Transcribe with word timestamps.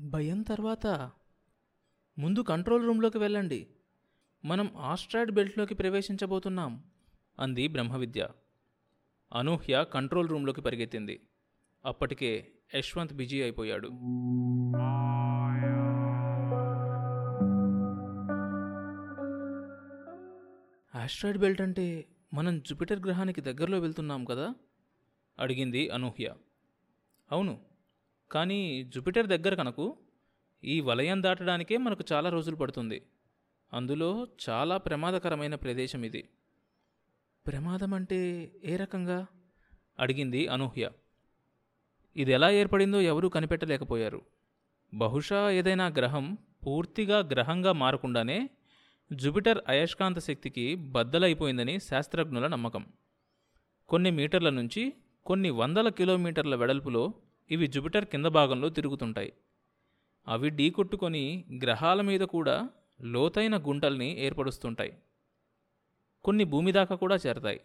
భయం 0.00 0.42
తర్వాత? 0.42 1.10
ముందు 2.18 2.40
కంట్రోల్ 2.40 2.86
రూమ్లోకి 2.86 3.18
వెళ్ళండి. 3.18 3.68
మనం 4.44 4.76
ఆస్ట్రాయిడ్ 4.76 5.32
బెల్ట్లోకి 5.32 5.74
ప్రవేశించబోతున్నాం 5.74 6.84
అంది 7.40 7.68
బ్రహ్మవిద్య. 7.68 8.28
అనూహ్య 9.32 9.84
కంట్రోల్ 9.84 10.28
రూమ్లోకి 10.28 10.60
పరిగెత్తింది. 10.60 11.20
అప్పటికే 11.84 12.52
యశ్వంత్ 12.74 13.14
బిజీ 13.14 13.42
అయిపోయాడు. 13.42 13.88
ఆస్ట్రాయిడ్ 20.98 21.38
బెల్ట్ 21.38 21.60
అంటే 21.60 22.08
మనం 22.34 22.60
జూపిటర్ 22.60 23.00
గ్రహానికి 23.00 23.40
దగ్గరలో 23.40 23.78
వెళ్తున్నాం 23.78 24.24
కదా? 24.24 24.54
అడిగింది 25.38 25.90
అనూహ్య. 25.90 26.34
అవును 27.32 27.75
కానీ 28.30 28.84
జూపిటర్ 28.94 29.26
దగ్గర 29.26 29.54
కనుకు 29.54 29.98
ఈ 30.64 30.80
వలయం 30.80 31.22
దాటడానికే 31.22 31.76
మనకు 31.76 32.04
చాలా 32.12 32.30
రోజులు 32.30 32.56
పడుతుంది. 32.56 33.02
అందులో 33.72 34.26
చాలా 34.48 34.76
ప్రమాదకరమైన 34.76 35.54
ప్రదేశం 35.54 36.04
ఇది. 36.04 36.28
ప్రమాదం 37.46 37.94
అంటే 37.94 38.50
ఏ 38.64 38.76
రకంగా? 38.76 39.26
అడిగింది 40.00 40.48
అనూహ్య. 40.48 40.90
ఇది 42.16 42.32
ఎలా 42.32 42.50
ఏర్పడిందో 42.50 43.00
ఎవరూ 43.00 43.28
కనిపెట్టలేకపోయారు. 43.28 44.22
బహుశా 44.94 45.50
ఏదైనా 45.50 45.86
గ్రహం 45.86 46.38
పూర్తిగా 46.66 47.18
గ్రహంగా 47.18 47.72
మారకుండానే 47.72 48.50
జూపిటర్ 49.12 49.58
అయస్కాంత 49.68 50.18
శక్తికి 50.18 50.74
బద్దలైపోయిందని 50.74 51.80
శాస్త్రజ్ఞుల 51.80 52.46
నమ్మకం. 52.46 52.86
కొన్ని 53.88 54.10
మీటర్ల 54.10 54.50
నుంచి 54.50 54.92
కొన్ని 55.26 55.50
వందల 55.50 55.88
కిలోమీటర్ల 55.88 56.54
వెడల్పులో 56.54 57.14
ఇవి 57.50 57.66
జుపిటర్ 57.66 58.04
కింద 58.04 58.26
భాగంలో 58.26 58.68
తిరుగుతుంటాయి. 58.68 59.32
అవి 60.28 60.50
ఢీకొట్టుకొని 60.50 61.44
గ్రహాల 61.62 62.00
మీద 62.00 62.20
కూడా 62.20 62.68
లోతైన 63.02 63.56
గుంటల్ని 63.56 64.20
ఏర్పరుస్తుంటాయి. 64.20 64.98
కొన్ని 66.24 66.44
భూమి 66.44 66.72
దాకా 66.72 66.94
కూడా 66.94 67.16
చేరతాయి. 67.16 67.60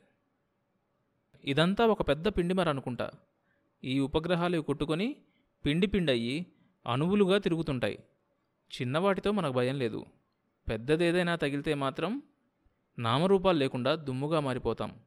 ఇదంతా 1.43 1.85
ఒక 1.85 2.07
పెద్ద 2.07 2.27
పిండిమర 2.27 2.69
అనుకుంటా. 2.69 3.11
ఈ 3.83 3.99
ఉపగ్రహాలు 3.99 4.61
కొట్టుకొని 4.61 5.15
పిండి 5.65 5.87
పిండయ్యి 5.87 6.45
అణువులుగా 6.87 7.37
తిరుగుతుంటాయి. 7.37 8.03
చిన్నవాటితో 8.71 9.31
మనకు 9.31 9.53
భయం 9.53 9.79
లేదు. 9.79 10.05
పెద్దదేదైనా 10.69 11.35
తగిలితే 11.35 11.73
మాత్రం 11.73 12.21
నామరూపాలు 12.99 13.57
లేకుండా 13.57 13.95
దుమ్ముగా 13.95 14.39
మారిపోతాం. 14.39 14.99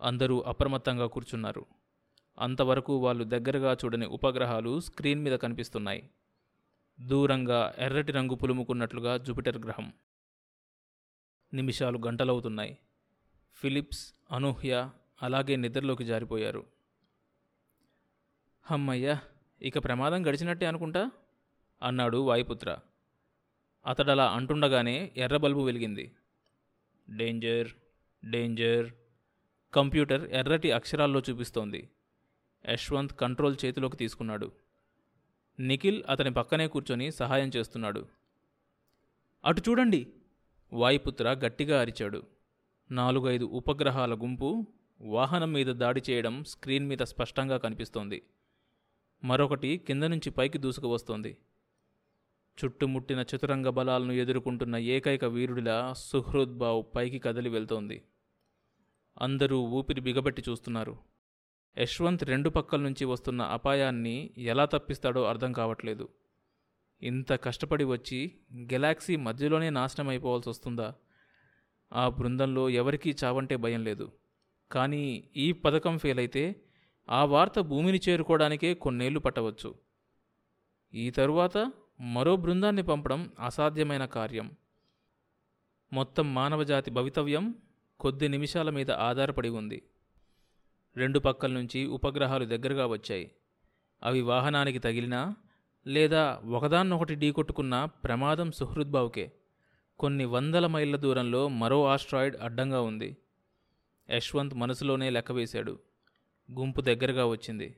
అందరూ 0.00 0.40
అప్రమత్తంగా 0.40 1.06
కూర్చున్నారు. 1.06 1.66
అంతవరకు 2.38 2.96
వాళ్ళు 2.96 3.24
దగ్గరగా 3.24 3.76
చూడని 3.84 4.06
ఉపగ్రహాలు 4.06 4.80
స్క్రీన్ 4.80 5.22
మీద 5.22 5.38
కనిపిస్తున్నాయి. 5.38 6.10
దూరంగా 7.00 7.74
ఎర్రటి 7.78 8.12
రంగు 8.12 8.34
పులుముకున్నట్లుగా 8.34 9.16
జూపిటర్ 9.16 9.58
గ్రహం. 9.58 9.92
నిమిషాలు 11.54 11.98
గంటలవుతున్నాయి. 12.06 12.78
ఫిలిప్స్ 13.54 14.14
అనూహ్య 14.32 14.90
అలాగే 15.22 15.56
నిద్రలోకి 15.56 16.04
జారిపోయారు. 16.04 16.66
హమ్మయ్యా 18.62 19.20
ఇక 19.62 19.84
ప్రమాదం 19.84 20.26
గడిచినట్టే 20.26 20.66
అనుకుంటా? 20.66 21.10
అన్నాడు 21.82 22.16
వాయుపుత్ర. 22.16 22.78
అతడలా 23.86 24.30
అంటుండగానే 24.30 25.12
ఎర్ర 25.16 25.36
బల్బు 25.36 25.60
వెలిగింది. 25.60 26.12
Danger 27.10 27.68
danger. 28.24 28.90
కంప్యూటర్ 29.74 30.32
ఎర్రటి 30.32 30.72
అక్షరాల్లో 30.72 31.22
చూపిస్తోంది. 31.30 31.88
యశ్వంత్ 32.66 33.12
కంట్రోల్ 33.12 33.56
చేతిలోకి 33.64 33.96
తీసుకున్నాడు. 33.96 34.52
నిఖిల్ 35.60 36.04
అతని 36.08 36.32
పక్కనే 36.32 36.66
కూర్చొని 36.68 37.12
సహాయం 37.12 37.50
చేస్తున్నాడు. 37.56 38.06
అటు 39.44 39.62
చూడండి. 39.68 40.06
వాయుపుత్ర 40.72 41.30
గట్టిగా 41.30 41.80
అరిచాడు. 41.80 42.22
నాలుగైదు 42.90 43.44
ఉపగ్రహాల 43.44 44.14
గుంపు 44.14 44.66
వాహనం 45.00 45.52
మీద 45.52 45.66
దాడి 45.66 46.02
చేయడం 46.10 46.44
స్క్రీన్ 46.44 46.86
మీద 46.86 46.98
స్పష్టంగా 46.98 47.56
కనిపిస్తోంది. 47.56 48.22
మరొకటి 49.24 49.76
కింద 49.76 50.02
నుంచి 50.02 50.30
పైకి 50.30 50.58
దూసుకువస్తోంది 50.58 51.38
చుట్టుముట్టిన 52.64 53.18
చతురంగ 53.18 53.68
బలాలను 53.68 54.12
ఎదుర్కొంటున్న 54.12 54.76
ఏకైక 54.76 55.24
వీరుడిలా 55.24 55.92
సుహృద్భావ్ 55.92 56.84
పైకి 56.96 57.18
కదిలి 57.18 57.48
వెళ్తోంది. 57.48 58.02
అందరూ 59.20 59.60
ఊపిరి 59.60 60.00
బిగబెట్టి 60.00 60.42
చూస్తున్నారు. 60.48 60.98
యశ్వంత్ 61.78 62.24
రెండు 62.24 62.50
పక్కల 62.50 62.80
నుంచి 62.80 63.04
వస్తున్న 63.04 63.42
అపాయాన్ని 63.42 64.30
ఎలా 64.38 64.64
తప్పిస్తాడో 64.64 65.24
అర్థం 65.24 65.52
కావట్లేదు. 65.52 66.08
ఇంత 67.02 67.32
కష్టపడి 67.32 67.84
వచ్చి 67.84 68.32
గెలాక్సీ 68.56 69.16
మధ్యలోనే 69.16 69.70
నాశనం 69.70 70.08
అయిపోవాల్సి 70.08 70.48
వస్తుందా? 70.48 70.94
ఆ 71.92 72.08
బృందంలో 72.08 72.68
ఎవరికీ 72.68 73.14
చావంటే 73.24 73.56
భయం 73.56 73.84
లేదు. 73.84 74.12
కానీ 74.72 75.24
ఈ 75.36 75.52
పథకం 75.52 75.98
ఫెయిల్ 75.98 76.18
అయితే 76.18 76.56
ఆ 77.10 77.24
వార్త 77.24 77.60
భూమిని 77.60 78.00
చేరుకోవడానికే 78.08 78.74
కొన్నేళ్ళు 78.74 79.20
పట్టవచ్చు. 79.20 79.74
ఈ 80.94 81.10
తరువాత 81.10 81.72
మరో 82.00 82.36
బృందాన్ని 82.36 82.82
పంపడం 82.82 83.32
అసాధ్యమైన 83.40 84.04
కార్యం. 84.04 84.50
మొత్తం 85.92 86.34
మానవజాతి 86.34 86.90
భవితవ్యం 86.90 87.54
కొద్ది 88.00 88.28
నిమిషాల 88.28 88.70
మీద 88.70 88.90
ఆధారపడి 88.90 89.48
ఉంది. 89.48 89.82
రెండు 90.96 91.18
పక్కల 91.18 91.52
నుంచి 91.52 91.86
ఉపగ్రహాలు 91.86 92.44
దగ్గరగా 92.44 92.86
వచ్చాయి. 92.86 93.30
అవి 94.02 94.20
వాహనానికి 94.20 94.78
తగిలినా 94.78 95.36
లేదా 95.86 96.40
ఒకదాన్నొకటి 96.50 97.14
ఢీకొట్టుకున్న 97.14 97.84
ప్రమాదం 97.84 98.52
సుహృద్బావుకే 98.52 99.32
కొన్ని 99.98 100.24
వందల 100.24 100.66
మైళ్ళ 100.66 100.96
దూరంలో 100.96 101.48
మరో 101.48 101.86
ఆస్ట్రాయిడ్ 101.86 102.36
అడ్డంగా 102.36 102.80
ఉంది. 102.80 103.16
యశ్వంత్ 104.10 104.54
మనసులోనే 104.54 105.10
లెక్కవేశాడు 105.10 105.78
గుంపు 106.52 106.80
దగ్గరగా 106.80 107.26
వచ్చింది. 107.26 107.76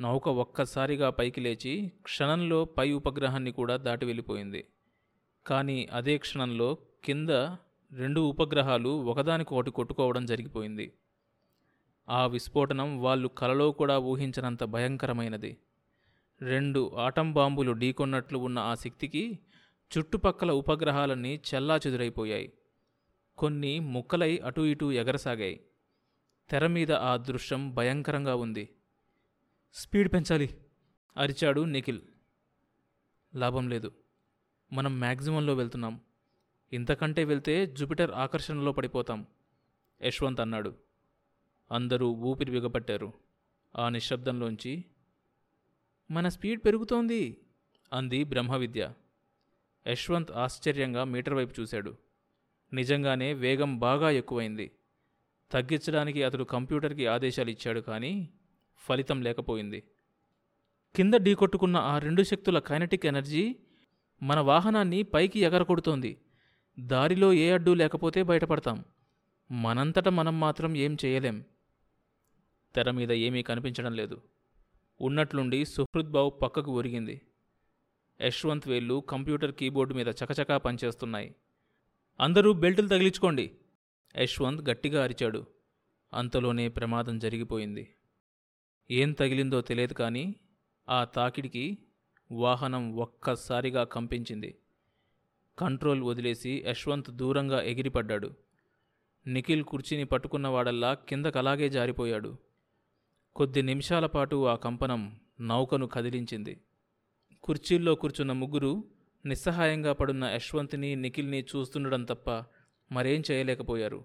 నౌక 0.00 0.28
ఒక్కసారిగా 0.28 1.10
పైకి 1.10 1.40
లేచి 1.40 1.92
క్షణంలో 2.02 2.64
పై 2.64 2.92
ఉపగ్రహాన్ని 2.92 3.52
కూడా 3.52 3.76
దాటి 3.76 4.06
వెళ్ళిపోయింది. 4.06 4.66
కానీ 5.46 5.88
అదే 5.92 6.18
క్షణంలో 6.18 6.78
కింద 7.04 7.28
రెండు 7.92 8.20
ఉపగ్రహాలు 8.20 8.88
ఒకదానికొకటి 8.88 9.70
కొట్టుకోవడం 9.70 10.26
జరిగిపోయింది. 10.26 10.92
ఆ 12.08 12.26
విస్ఫోటనం 12.26 13.02
వాళ్ళు 13.02 13.28
కలలో 13.28 13.72
కూడా 13.72 13.98
ఊహించనంత 13.98 14.64
భయంకరమైనది. 14.64 15.56
రెండు 16.42 16.92
ఆటం 16.96 17.32
బాంబులు 17.32 17.72
ఢీకొన్నట్లు 17.72 18.38
ఉన్న 18.38 18.58
ఆ 18.58 18.74
శక్తికి 18.74 19.38
చుట్టుపక్కల 19.98 20.52
ఉపగ్రహాలన్నీ 20.52 21.40
చెల్లాచెదురైపోయాయి. 21.54 22.52
కొన్ని 23.38 23.78
ముక్కలై 23.78 24.38
అటూ 24.38 24.64
ఇటూ 24.64 24.92
ఎగరసాగాయి. 24.92 25.60
తెర 26.50 26.66
మీద 26.66 26.92
ఆ 26.92 27.16
దృశ్యం 27.16 27.74
భయంకరంగా 27.74 28.34
ఉంది. 28.34 28.68
స్పీడ్ 29.74 30.12
పెంచాలి 30.12 30.60
అరిచాడు 31.16 31.60
నిఖిల్. 31.60 32.00
లాభం 33.34 33.68
లేదు. 33.68 33.92
మనం 34.72 35.00
మ్యాక్సిమంలో 35.00 35.54
వెళ్తున్నాం. 35.54 36.00
ఇంతకంటే 36.72 37.24
వెళ్తే 37.24 37.66
జూపిటర్ 37.66 38.10
ఆకర్షణలో 38.10 38.72
పడిపోతాం 38.72 39.26
యశ్వంత్ 40.02 40.40
అన్నాడు. 40.40 40.85
అందరూ 41.72 42.08
ఊపిరి 42.08 42.50
బిగపట్టారు 42.50 43.12
ఆ 43.78 43.88
నిశ్శబ్దంలోంచి 43.88 44.84
మన 46.10 46.28
స్పీడ్ 46.28 46.60
పెరుగుతోంది 46.64 47.40
అంది 47.92 48.24
బ్రహ్మవిద్య. 48.24 48.92
యశ్వంత్ 49.88 50.32
ఆశ్చర్యంగా 50.32 51.04
మీటర్ 51.04 51.34
వైపు 51.34 51.60
చూశాడు. 51.60 51.96
నిజంగానే 52.72 53.32
వేగం 53.32 53.78
బాగా 53.78 54.10
ఎక్కువైంది. 54.10 54.70
తగ్గించడానికి 55.52 56.22
అతడు 56.22 56.44
కంప్యూటర్కి 56.44 57.06
ఆదేశాలు 57.06 57.50
ఇచ్చాడు 57.50 57.80
కానీ 57.80 58.28
ఫలితం 58.76 59.22
లేకపోయింది. 59.22 59.82
కింద 60.96 61.14
ఢీకొట్టుకున్న 61.14 61.76
ఆ 61.76 61.98
రెండు 61.98 62.22
శక్తుల 62.22 62.58
కైనటిక్ 62.58 63.06
ఎనర్జీ 63.06 63.56
మన 64.22 64.40
వాహనాన్ని 64.40 65.02
పైకి 65.02 65.40
ఎగరకొడుతోంది. 65.40 66.18
దారిలో 66.80 67.32
ఏ 67.32 67.50
అడ్డు 67.50 67.70
లేకపోతే 67.70 68.22
బయటపడతాం. 68.22 68.84
మనంతట 69.50 70.08
మనం 70.08 70.40
మాత్రం 70.40 70.76
ఏం 70.76 70.96
చేయలేం. 71.04 71.44
తెర 72.76 72.90
మీద 72.90 73.12
ఏమీ 73.12 73.42
కనిపించడం 73.42 73.92
లేదు. 73.92 74.22
ఉన్నట్లుండి 75.00 75.64
సుహృద్బావు 75.64 76.30
పక్కకు 76.30 76.78
ఒరిగింది. 76.78 77.20
యశ్వంత్ 78.22 78.68
వేళ్ళు 78.68 79.04
కంప్యూటర్ 79.08 79.54
కీబోర్డు 79.54 79.94
మీద 79.94 80.08
చకచకా 80.08 80.58
పనిచేస్తున్నాయి. 80.58 81.34
అందరూ 82.20 82.52
బెల్టులు 82.52 82.88
తగిలించుకోండి. 82.88 83.50
యశ్వంత్ 84.16 84.70
గట్టిగా 84.70 85.04
అరిచాడు. 85.04 85.46
అంతలోనే 86.14 86.68
ప్రమాదం 86.68 87.18
జరిగిపోయింది. 87.18 87.94
ఏం 88.90 89.12
తగిలిందో 89.12 89.60
తెలియదు 89.60 89.92
కానీ 89.92 90.34
ఆ 90.88 91.04
తాకిడికి 91.04 91.78
వాహనం 92.32 92.96
ఒక్కసారిగా 92.96 93.84
కంపించింది. 93.84 94.58
కంట్రోల్ 95.58 96.02
వదిలేసి 96.02 96.64
యశ్వంత్ 96.66 97.10
దూరంగా 97.10 97.62
ఎగిరిపడ్డాడు. 97.62 98.30
నిఖిల్ 99.26 99.64
కుర్చీని 99.64 100.04
పట్టుకున్నవాడల్లా 100.04 100.94
కిందకలాగే 100.94 101.68
జారిపోయాడు. 101.68 102.36
కొద్ది 103.36 103.62
నిమిషాల 103.62 104.06
పాటు 104.06 104.46
ఆ 104.46 104.54
కంపనం 104.54 105.20
నౌకను 105.40 105.86
కదిలించింది. 105.86 106.60
కుర్చీల్లో 107.42 107.94
కూర్చున్న 107.94 108.32
ముగ్గురు 108.32 108.84
నిస్సహాయంగా 109.26 109.92
పడున్న 109.92 110.24
యశ్వంత్ని 110.24 110.96
నిఖిల్ని 110.96 111.40
చూస్తుండడం 111.40 112.04
తప్ప 112.04 112.44
మరేం 112.92 113.22
చేయలేకపోయారు. 113.30 114.04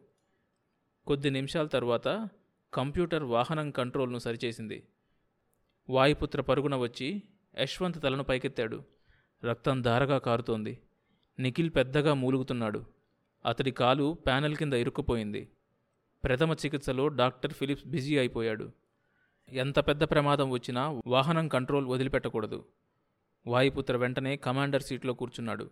కొద్ది 1.07 1.30
నిమిషాల 1.30 1.68
తర్వాత 1.68 2.30
కంప్యూటర్ 2.74 3.24
వాహనం 3.24 3.72
కంట్రోల్ను 3.72 4.18
సరిచేసింది. 4.18 4.88
వాయుపుత్ర 5.89 6.42
పరుగున 6.42 6.75
వచ్చి 6.75 7.24
యశ్వంత్ 7.60 8.04
తలను 8.04 8.24
పైకెత్తాడు. 8.24 8.84
రక్తం 9.44 9.81
ధారగా 9.81 10.18
కారుతోంది. 10.18 10.80
నిఖిల్ 11.39 11.72
పెద్దగా 11.75 12.13
మూలుగుతున్నాడు. 12.13 12.86
అతడి 13.45 13.72
కాలు 13.72 14.13
ప్యానెల్ 14.13 14.56
కింద 14.56 14.74
ఇరుక్కుపోయింది. 14.74 15.50
ప్రథమ 16.24 16.51
చికిత్సలో 16.51 17.07
డాక్టర్ 17.07 17.54
ఫిలిప్స్ 17.54 17.88
బిజీ 17.88 18.18
అయిపోయాడు. 18.18 18.81
ఎంత 19.51 19.80
పెద్ద 19.80 20.03
ప్రమాదం 20.03 20.50
వచ్చినా 20.50 21.01
వాహనం 21.07 21.48
కంట్రోల్ 21.48 21.86
వదిలిపెట్టకూడదు. 21.86 22.65
వాయుపుత్ర 23.48 23.98
వెంటనే 23.98 24.36
కమాండర్ 24.36 24.81
సీట్లో 24.81 25.13
కూర్చున్నాడు. 25.13 25.71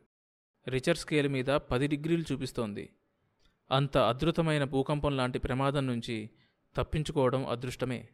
రిచర్ 0.67 0.97
స్కేల్ 0.97 1.27
మీద 1.27 1.45
పది 1.45 1.87
డిగ్రీలు 1.87 2.23
చూపిస్తోంది. 2.31 2.93
అంత 3.71 3.97
అద్భుతమైన 3.97 4.63
భూకంపం 4.63 5.17
లాంటి 5.17 5.39
ప్రమాదం 5.39 5.87
నుంచి 5.87 6.29
తప్పించుకోవడం 6.75 7.45
అదృష్టమే. 7.45 8.09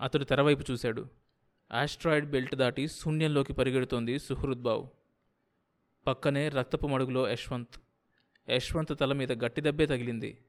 అతడు 0.00 0.24
తెరవైపు 0.24 0.72
చూశాడు. 0.72 1.06
ఆస్ట్రాయిడ్ 1.72 2.30
బెల్ట్ 2.30 2.54
దాటి 2.54 2.88
శూన్యంలోకి 2.88 3.52
పరిగెడుతోంది 3.52 4.18
సుహృద్బావు 4.18 4.90
పక్కనే 6.06 6.48
రక్తపు 6.48 6.86
మడుగులో 6.86 7.28
యశ్వంత్. 7.28 7.80
యశ్వంత్ 8.50 9.00
తల 9.00 9.12
మీద 9.12 9.44
గట్టి 9.44 9.60
దెబ్బే 9.60 9.86
తగిలింది. 9.86 10.44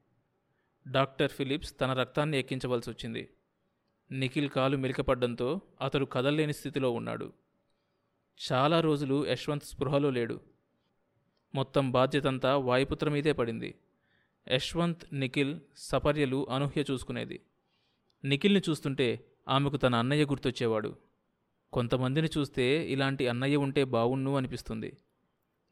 డాక్టర్ 0.88 1.30
ఫిలిప్స్ 1.30 1.80
తన 1.80 1.92
రక్తాన్ని 1.92 2.38
ఎక్కించవలసి 2.38 2.90
వచ్చింది 2.90 3.28
నిఖిల్ 4.12 4.48
కాలు 4.48 4.76
మెలికపడ్డంతో 4.76 5.60
అతడు 5.80 6.04
కదల్లేని 6.04 6.52
స్థితిలో 6.52 6.90
ఉన్నాడు. 6.90 7.32
చాలా 8.52 8.80
రోజులు 8.80 9.26
యశ్వంత్ 9.28 9.64
స్పృహలో 9.64 10.10
లేడు. 10.10 10.40
మొత్తం 11.54 11.90
బాధ్యతంతా 11.90 12.56
వాయుపుత్ర 12.56 13.08
మీదే 13.08 13.32
పడింది. 13.32 13.74
యశ్వంత్ 14.52 15.14
నిఖిల్ 15.14 15.60
సపర్యలు 15.76 16.50
అనూహ్య 16.50 16.84
చూసుకునేది. 16.90 17.40
నిఖిల్ని 18.24 18.62
చూస్తుంటే 18.70 19.24
ఆమెకు 19.48 19.76
తన 19.76 19.94
అన్నయ్య 19.94 20.24
గుర్తొచ్చేవాడు. 20.24 20.96
కొంతమందిని 21.72 22.28
చూస్తే 22.38 22.92
ఇలాంటి 22.92 23.28
అన్నయ్య 23.28 23.56
ఉంటే 23.56 23.84
బావుణ్ణు 23.84 24.36
అనిపిస్తుంది. 24.36 24.96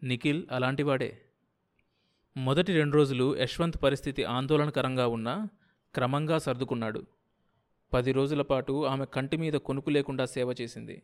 నిఖిల్ 0.02 0.46
అలాంటివాడే. 0.52 1.22
మొదటి 2.36 2.72
రెండు 2.72 2.96
రోజులు 2.96 3.38
యశ్వంత్ 3.38 3.82
పరిస్థితి 3.82 4.24
ఆందోళనకరంగా 4.24 5.06
ఉన్నా 5.06 5.48
క్రమంగా 5.94 6.38
సర్దుకున్నాడు. 6.38 7.06
పది 7.92 8.12
రోజుల 8.12 8.42
పాటు 8.42 8.86
ఆమె 8.86 9.04
కంటి 9.04 9.36
మీద 9.36 9.52
కొనుకు 9.52 9.90
లేకుండా 9.90 10.24
సేవ 10.24 10.54
చేసింది. 10.60 11.02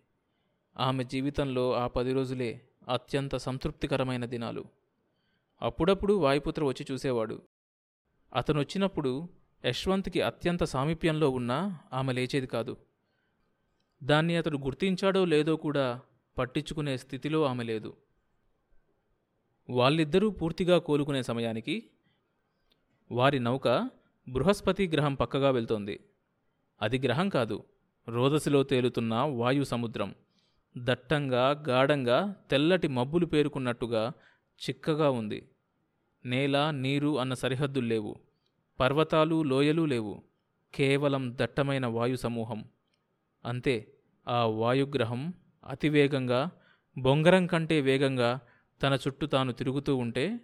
ఆమె 0.76 1.04
జీవితంలో 1.04 1.72
ఆ 1.72 1.86
పది 1.86 2.12
రోజులే 2.12 2.60
అత్యంత 2.88 3.36
సంతృప్తికరమైన 3.36 4.24
దినాలు. 4.24 4.64
అప్పుడప్పుడు 5.62 6.14
వాయుపుత్ర 6.14 6.64
వచ్చి 6.64 6.86
చూసేవాడు. 6.92 7.42
అతను 8.34 8.60
వచ్చినప్పుడు 8.60 9.28
యశ్వంత్కి 9.64 10.20
అత్యంత 10.20 10.64
సామీప్యంలో 10.64 11.30
ఉన్నా 11.30 11.78
ఆమె 11.92 12.12
లేచేది 12.12 12.46
కాదు. 12.46 12.76
దాన్ని 14.04 14.36
అతడు 14.36 14.58
గుర్తించాడో 14.58 15.24
లేదో 15.24 15.56
కూడా 15.56 16.00
పట్టించుకునే 16.38 16.96
స్థితిలో 16.96 17.44
ఆమె 17.44 17.64
లేదు. 17.64 17.96
వాళ్ళిద్దరూ 19.70 20.30
పూర్తిగా 20.30 20.78
కోలుకునే 20.78 21.22
సమయానికి 21.22 21.90
వారి 23.12 23.38
నౌక 23.38 23.90
బృహస్పతి 24.28 24.88
గ్రహం 24.88 25.14
పక్కగా 25.14 25.50
వెళ్తోంది. 25.50 26.00
అది 26.82 26.98
గ్రహం 26.98 27.28
కాదు. 27.28 27.64
రోదసిలో 28.08 28.62
తేలుతున్న 28.62 29.14
వాయు 29.14 29.64
సముద్రం. 29.64 30.14
దట్టంగా 30.78 31.64
గాఢంగా 31.68 32.36
తెల్లటి 32.50 32.88
మబ్బులు 32.88 33.26
పేరుకున్నట్టుగా 33.26 34.12
చిక్కగా 34.68 35.10
ఉంది. 35.10 35.48
నేల 36.24 36.70
నీరు 36.70 37.18
అన్న 37.18 37.34
సరిహద్దులు 37.34 37.86
లేవు. 37.86 38.16
పర్వతాలు 38.80 39.42
లోయలు 39.42 39.84
లేవు. 39.84 40.22
కేవలం 40.74 41.32
దట్టమైన 41.40 41.86
వాయు 41.86 42.16
సమూహం. 42.16 42.64
అంతే 43.44 43.92
ఆ 44.28 44.44
వాయుగ్రహం 44.44 45.34
అతివేగంగా 45.66 46.50
బొంగరం 46.98 47.46
కంటే 47.46 47.80
వేగంగా 47.80 48.40
తన 48.82 48.94
చుట్టూ 48.94 49.26
తాను 49.26 49.52
తిరుగుతూ 49.52 49.96
ఉంటే 49.96 50.40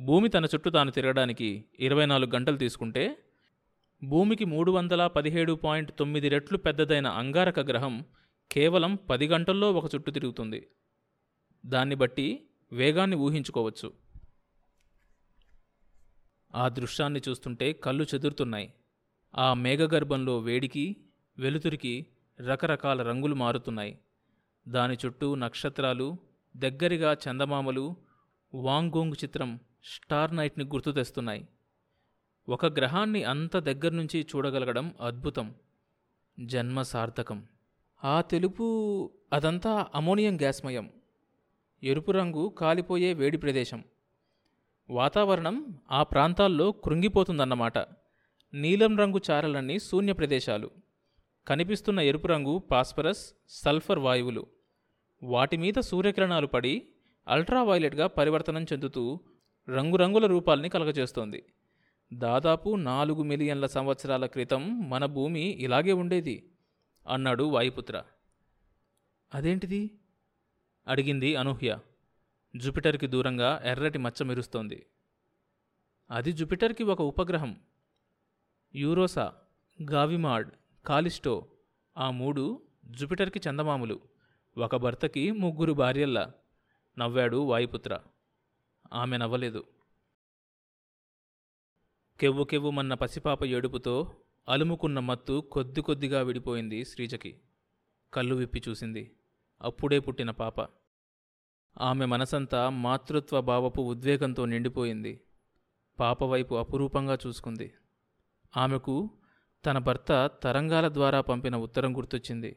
భూమి 0.00 0.28
తన 0.28 0.44
చుట్టూ 0.44 0.70
తాను 0.70 0.90
తిరగడానికి 0.90 1.64
ఇరవై 1.80 2.06
నాలుగు 2.06 2.30
గంటలు 2.34 2.56
తీసుకుంటే 2.56 3.21
భూమికి 4.04 4.44
మూడు 4.44 4.72
వందల 4.72 5.06
పదిహేడు 5.06 5.52
పాయింట్ 5.52 5.98
తొమ్మిది 5.98 6.28
రెట్లు 6.28 6.58
పెద్దదైన 6.58 7.06
అంగారక 7.06 7.60
గ్రహం 7.60 8.04
కేవలం 8.52 8.98
పది 9.10 9.28
గంటల్లో 9.28 9.72
ఒక 9.72 9.94
చుట్టు 9.94 10.10
తిరుగుతుంది. 10.10 10.68
దాన్ని 11.66 11.94
బట్టి 11.94 12.46
వేగాన్ని 12.72 13.16
ఊహించుకోవచ్చు. 13.16 13.92
ఆ 16.54 16.68
దృశ్యాన్ని 16.68 17.20
చూస్తుంటే 17.28 17.72
కళ్ళు 17.72 18.06
చెదురుతున్నాయి. 18.14 18.74
ఆ 19.34 19.54
మేఘగర్భంలో 19.54 20.38
వేడికి 20.38 20.96
వెలుతురికి 21.38 22.06
రకరకాల 22.40 23.02
రంగులు 23.02 23.34
మారుతున్నాయి. 23.34 23.98
దాని 24.68 24.96
చుట్టూ 25.06 25.34
నక్షత్రాలు 25.34 26.16
దగ్గరగా 26.56 27.12
చందమామలు 27.12 27.96
వాంగోంగ్ 28.54 29.14
చిత్రం 29.24 29.60
స్టార్ 29.84 30.36
నైట్ని 30.36 30.64
గుర్తు 30.64 30.90
తెస్తున్నాయి. 30.90 31.48
ఒక 32.48 32.66
గ్రహాన్ని 32.66 33.24
అంత 33.24 33.56
దగ్గర 33.56 33.92
నుంచి 33.92 34.26
చూడగలగడం 34.36 34.94
అద్భుతం 35.00 35.54
జన్మ 36.40 36.82
సార్థకం 36.82 37.46
ఆ 38.04 38.20
తెలుపు 38.20 39.10
అదంతా 39.32 39.86
అమోనియం 39.94 40.36
గ్యాస్మయం. 40.36 40.90
ఎరుపు 41.82 42.10
రంగు 42.10 42.48
కాలిపోయే 42.48 43.12
వేడి 43.12 43.38
ప్రదేశం. 43.38 43.84
వాతావరణం 44.90 45.78
ఆ 45.90 46.02
ప్రాంతాల్లో 46.02 46.72
కృంగిపోతుందన్నమాట. 46.72 47.78
నీలం 48.54 48.98
రంగు 48.98 49.20
చారలన్నీ 49.30 49.78
శూన్య 49.78 50.12
ప్రదేశాలు. 50.12 50.70
కనిపిస్తున్న 51.46 52.00
ఎరుపు 52.00 52.26
రంగు 52.26 52.58
పాస్పరస్ 52.58 53.34
సల్ఫర్ 53.48 53.98
వాయువులు. 53.98 54.46
వాటి 55.22 55.56
మీద 55.56 55.74
సూర్యకిరణాలు 55.80 56.46
పడి 56.46 56.88
అల్ట్రావైలెట్గా 57.28 58.06
పరివర్తనం 58.06 58.62
చెందుతూ 58.62 59.20
రంగురంగుల 59.68 60.26
రూపాల్ని 60.26 60.68
కలగజేస్తోంది. 60.68 61.44
దాదాపు 62.12 62.76
నాలుగు 62.76 63.22
మిలియన్ల 63.22 63.66
సంవత్సరాల 63.66 64.26
క్రితం 64.26 64.90
మన 64.90 65.06
భూమి 65.06 65.40
ఇలాగే 65.40 65.92
ఉండేది 65.92 66.52
అన్నాడు 67.08 67.42
వాయుపుత్ర. 67.42 68.02
అదేంటిది? 69.34 69.98
అడిగింది 70.88 71.36
అనూహ్య. 71.36 71.78
జూపిటర్కి 72.56 73.06
దూరంగా 73.06 73.62
ఎర్రటి 73.64 73.98
మచ్చ 73.98 74.24
మెరుస్తోంది. 74.24 74.86
అది 76.10 76.32
జూపిటర్కి 76.32 76.82
ఒక 76.82 77.02
ఉపగ్రహం. 77.02 77.60
యూరోసా 78.74 79.32
గావిమాడ్ 79.92 80.50
కాలిస్టో 80.86 81.46
ఆ 81.98 82.10
మూడు 82.10 82.62
జూపిటర్కి 82.84 83.40
చందమాములు 83.48 84.00
ఒక 84.58 84.76
భర్తకి 84.76 85.32
ముగ్గురు 85.32 85.72
భార్యల్లా 85.72 86.32
నవ్వాడు 86.98 87.36
వాయుపుత్ర. 87.36 88.00
ఆమె 88.92 89.16
నవ్వలేదు. 89.16 89.64
కెవ్వు 92.22 92.44
కెవ్వుమన్న 92.44 92.94
పసిపాప 92.94 93.44
ఏడుపుతో 93.44 94.16
అలుముకున్న 94.48 94.98
మత్తు 94.98 95.48
కొద్ది 95.52 95.80
కొద్దిగా 95.80 96.22
విడిపోయింది 96.22 96.84
శ్రీజకి. 96.84 97.40
కళ్ళు 98.14 98.34
విప్పి 98.34 98.62
చూసింది. 98.68 99.16
అప్పుడే 99.62 99.98
పుట్టిన 99.98 100.30
పాప. 100.30 100.60
ఆమె 101.80 102.04
మనసంతా 102.04 102.68
మాతృత్వ 102.68 103.40
భావపు 103.40 103.80
ఉద్వేగంతో 103.80 104.44
నిండిపోయింది. 104.44 105.20
పాప 106.00 106.24
వైపు 106.24 106.54
అపురూపంగా 106.54 107.18
చూసుకుంది. 107.26 107.74
ఆమెకు 108.56 109.10
తన 109.66 109.78
భర్త 109.78 110.30
తరంగాల 110.42 110.88
ద్వారా 110.88 111.20
పంపిన 111.20 111.56
ఉత్తరం 111.56 111.96
గుర్తొచ్చింది. 111.96 112.56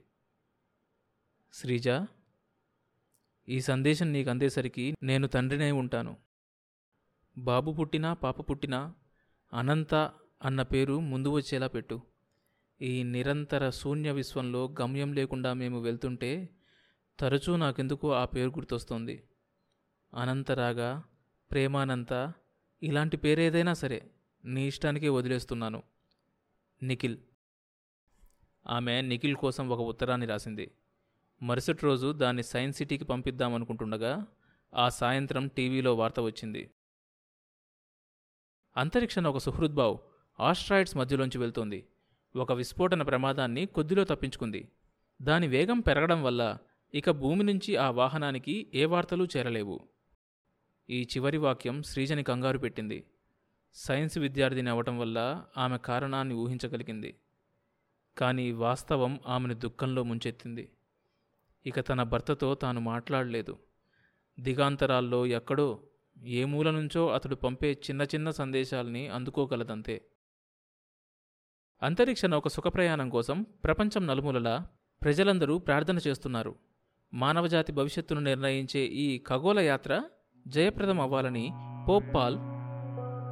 శ్రీజ 1.53 2.05
ఈ 3.49 3.61
సందేశం 3.61 4.11
నీకు 4.11 4.29
అందేసరికి 4.29 4.95
నేను 5.03 5.27
తండ్రినే 5.27 5.71
ఉంటాను. 5.71 6.17
బాబు 7.37 7.71
పుట్టినా 7.71 8.13
పాప 8.13 8.49
పుట్టినా 8.49 8.93
అనంత 9.55 9.95
అన్న 10.43 10.61
పేరు 10.61 10.99
ముందు 10.99 11.29
వచ్చేలా 11.29 11.67
పెట్టు. 11.67 12.01
ఈ 12.81 13.03
నిరంతర 13.03 13.69
శూన్య 13.69 14.11
విశ్వంలో 14.11 14.75
గమ్యం 14.81 15.13
లేకుండా 15.13 15.53
మేము 15.53 15.81
వెళ్తుంటే 15.81 16.49
తరచూ 17.19 17.55
నాకెందుకు 17.55 18.13
ఆ 18.13 18.25
పేరు 18.25 18.49
గుర్తొస్తుంది. 18.49 19.23
అనంతరాగా 20.13 21.03
ప్రేమానంత 21.51 22.33
ఇలాంటి 22.83 23.17
పేరేదైనా 23.17 23.73
సరే 23.73 24.11
నీ 24.45 24.67
ఇష్టానికే 24.67 25.09
వదిలేస్తున్నాను. 25.09 25.83
నిఖిల్. 26.83 27.17
ఆమె 28.67 29.01
నిఖిల్ 29.01 29.35
కోసం 29.35 29.69
ఒక 29.69 29.79
ఉత్తరాన్ని 29.79 30.27
రాసింది. 30.27 30.71
మరుసటి 31.41 31.79
రోజు 31.83 32.11
దాన్ని 32.11 32.43
సైన్స్ 32.43 32.77
సిటీకి 32.77 33.05
పంపిద్దామనుకుంటుండగా 33.05 34.27
ఆ 34.75 34.89
సాయంత్రం 34.89 35.47
టీవీలో 35.47 35.95
వార్త 35.95 36.19
వచ్చింది. 36.19 36.71
అంతరిక్షణ 38.77 39.27
ఒక 39.27 39.37
సుహృద్బావ్ 39.37 39.97
ఆస్ట్రాయిడ్స్ 40.39 40.97
మధ్యలోంచి 40.97 41.37
వెళ్తోంది. 41.37 41.87
ఒక 42.35 42.51
విస్ఫోటన 42.51 43.01
ప్రమాదాన్ని 43.01 43.65
కొద్దిలో 43.65 44.03
తప్పించుకుంది. 44.03 44.71
దాని 45.21 45.47
వేగం 45.47 45.79
పెరగడం 45.79 46.23
వల్ల 46.23 46.57
ఇక 46.93 47.09
భూమి 47.09 47.43
నుంచి 47.43 47.75
ఆ 47.75 47.89
వాహనానికి 47.89 48.71
ఏ 48.73 48.85
వార్తలు 48.85 49.27
చేరలేవు. 49.37 49.79
ఈ 50.89 51.03
చివరి 51.03 51.37
వాక్యం 51.37 51.83
శ్రీజని 51.83 52.23
కంగారు 52.23 52.57
పెట్టింది. 52.57 53.03
సైన్స్ 53.73 54.17
విద్యార్థిని 54.17 54.69
అవటం 54.69 54.99
వల్ల 54.99 55.45
ఆమె 55.57 55.77
కారణాన్ని 55.77 56.35
ఊహించగలిగింది. 56.35 57.15
కానీ 58.17 58.51
వాస్తవం 58.51 59.19
ఆమెను 59.27 59.53
దుఃఖంలో 59.53 60.03
ముంచెత్తింది. 60.03 60.71
ఇక 61.65 61.79
తన 61.79 62.03
భర్తతో 62.03 62.55
తాను 62.55 62.81
మాట్లాడలేదు. 62.81 63.59
దిగాంతరాల్లో 64.39 65.25
ఎక్కడో 65.25 65.79
ఏ 66.23 66.45
మూల 66.45 66.71
నుంచో 66.71 67.09
అతడు 67.09 67.35
పంపే 67.35 67.71
చిన్న 67.71 68.01
చిన్న 68.01 68.31
సందేశాల్ని 68.31 69.07
అందుకోగలదంతే. 69.07 70.01
అంతరిక్ష 71.81 72.25
నౌక 72.25 72.47
సుఖప్రయాణం 72.47 73.09
కోసం 73.09 73.45
ప్రపంచం 73.63 74.07
నలుమూలలా 74.07 74.67
ప్రజలందరూ 75.01 75.57
ప్రార్థన 75.57 75.97
చేస్తున్నారు. 76.07 76.55
మానవజాతి 77.13 77.71
భవిష్యత్తును 77.71 78.19
నిర్ణయించే 78.19 78.79
ఈ 78.79 79.23
ఖగోళ 79.27 79.59
యాత్ర 79.59 80.03
జయప్రదం 80.47 81.01
అవ్వాలని 81.01 81.51
పోప్ 81.89 82.15
పాల్ 82.15 82.37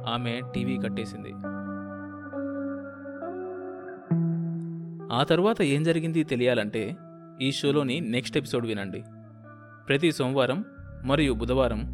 ఆమె 0.08 0.40
టీవీ 0.54 0.78
కట్టేసింది. 0.78 1.32
ఆ 5.14 5.22
తరువాత 5.22 5.62
ఏం 5.62 5.84
జరిగింది 5.84 6.24
తెలియాలంటే 6.24 6.96
ఈ 7.40 7.52
షోలోని 7.52 8.00
నెక్స్ట్ 8.00 8.36
ఎపిసోడ్ 8.36 8.66
వినండి. 8.66 9.02
ప్రతి 9.86 10.12
సోమవారం 10.12 10.64
మరియు 11.04 11.32
బుధవారం 11.32 11.93